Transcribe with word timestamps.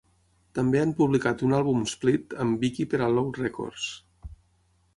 També 0.59 0.79
han 0.83 0.93
publicat 1.01 1.43
un 1.47 1.53
àlbum 1.57 1.83
split 1.91 2.35
amb 2.45 2.65
Viki 2.65 2.89
per 2.95 3.03
a 3.09 3.13
Load 3.19 3.41
Records. 3.43 3.87